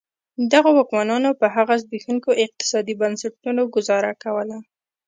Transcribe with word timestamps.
دغو 0.51 0.69
واکمنانو 0.77 1.29
په 1.41 1.45
هغه 1.55 1.73
زبېښونکو 1.83 2.29
اقتصادي 2.45 2.93
بنسټونو 3.01 3.61
ګوزاره 3.75 4.11
کوله. 4.23 4.57